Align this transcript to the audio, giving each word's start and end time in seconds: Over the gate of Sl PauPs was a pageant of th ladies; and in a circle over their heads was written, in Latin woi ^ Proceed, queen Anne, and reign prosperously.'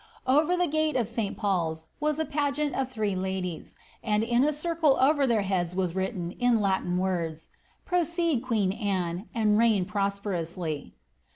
Over 0.25 0.57
the 0.57 0.65
gate 0.65 0.95
of 0.95 1.07
Sl 1.07 1.29
PauPs 1.33 1.85
was 1.99 2.17
a 2.17 2.25
pageant 2.25 2.73
of 2.73 2.91
th 2.91 3.15
ladies; 3.15 3.75
and 4.03 4.23
in 4.23 4.43
a 4.43 4.51
circle 4.51 4.97
over 4.99 5.27
their 5.27 5.43
heads 5.43 5.75
was 5.75 5.93
written, 5.93 6.31
in 6.31 6.59
Latin 6.59 6.97
woi 6.97 7.29
^ 7.29 7.47
Proceed, 7.85 8.41
queen 8.41 8.71
Anne, 8.71 9.29
and 9.35 9.59
reign 9.59 9.85
prosperously.' 9.85 10.95